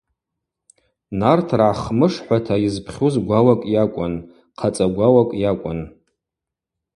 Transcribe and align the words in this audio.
Нартыргӏа 1.19 1.71
Хмышхӏвата 1.81 2.55
йызпхьуз 2.63 3.15
гвауакӏ 3.25 3.67
йакӏвын, 3.73 4.13
хъацӏа 4.59 4.85
гвауакӏ 4.93 5.37
йакӏвын. 5.43 5.79